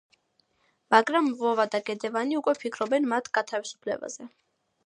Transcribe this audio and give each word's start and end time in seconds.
მაგრამ 0.95 1.29
ვოვა 1.41 1.67
და 1.75 1.81
გედევანი 1.91 2.39
უკვე 2.41 2.57
ფიქრობენ 2.65 3.09
მათ 3.15 3.33
გათავისუფლებაზე. 3.39 4.31